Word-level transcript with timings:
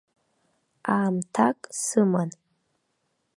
Аамҭак 0.95 1.57
сыман. 1.83 2.29